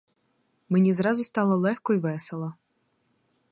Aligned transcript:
Мені 0.69 0.93
зразу 0.93 1.23
стало 1.23 1.55
легко 1.57 1.93
й 1.93 1.97
весело. 1.99 2.53